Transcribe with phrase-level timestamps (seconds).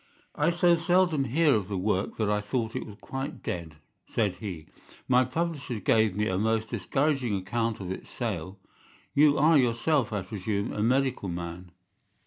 [0.33, 3.75] "I so seldom hear of the work that I thought it was quite dead,"
[4.09, 4.65] said he.
[5.07, 8.57] "My publishers gave me a most discouraging account of its sale.
[9.13, 11.71] You are yourself, I presume, a medical man?"